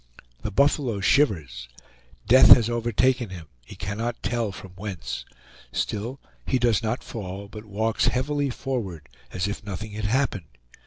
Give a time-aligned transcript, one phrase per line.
[0.41, 1.69] The buffalo shivers;
[2.25, 5.25] death has overtaken him, he cannot tell from whence;
[5.71, 10.47] still he does not fall, but walks heavily forward, as if nothing had happened.